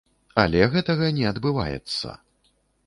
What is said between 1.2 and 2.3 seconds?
не адбываецца.